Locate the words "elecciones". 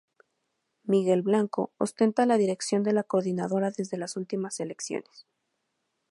4.59-5.27